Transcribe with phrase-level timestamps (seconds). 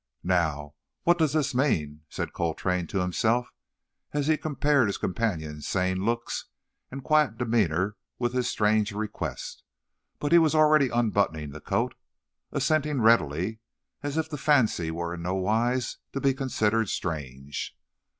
[0.23, 0.73] "Now,
[1.03, 3.53] what does this mean?" said Coltrane to himself,
[4.13, 6.45] as he compared his companion's sane looks
[6.89, 9.63] and quiet demeanour with his strange request.
[10.17, 11.93] But he was already unbuttoning the coat,
[12.51, 13.59] assenting readily,
[14.01, 17.77] as if the fancy were in no wise to be considered strange.